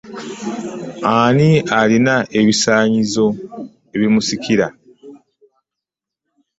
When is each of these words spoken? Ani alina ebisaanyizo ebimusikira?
Ani 1.17 1.49
alina 1.79 2.15
ebisaanyizo 2.39 3.27
ebimusikira? 3.95 4.67